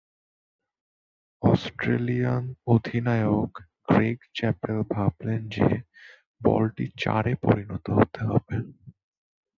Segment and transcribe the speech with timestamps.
[1.43, 2.33] অস্ট্রেলীয়
[2.67, 3.51] অধিনায়ক
[3.87, 5.67] Greg Chappell ভাবলেন যে
[6.41, 7.85] বলটি চারে পরিণত
[8.23, 8.57] হবে।